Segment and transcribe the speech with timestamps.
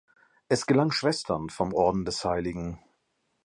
[0.49, 2.79] Es gelang Schwestern vom Orden des hl.